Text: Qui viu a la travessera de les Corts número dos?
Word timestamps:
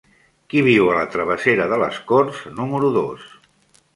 Qui 0.53 0.61
viu 0.67 0.87
a 0.93 0.95
la 0.99 1.03
travessera 1.15 1.67
de 1.73 1.77
les 1.83 2.01
Corts 2.11 2.41
número 2.61 2.93
dos? 2.99 3.29